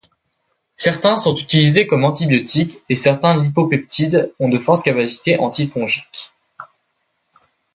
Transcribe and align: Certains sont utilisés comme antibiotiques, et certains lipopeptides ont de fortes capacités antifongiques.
Certains 0.77 1.15
sont 1.15 1.35
utilisés 1.35 1.85
comme 1.85 2.05
antibiotiques, 2.05 2.79
et 2.89 2.95
certains 2.95 3.39
lipopeptides 3.39 4.33
ont 4.39 4.49
de 4.49 4.57
fortes 4.57 4.81
capacités 4.83 5.37
antifongiques. 5.37 6.31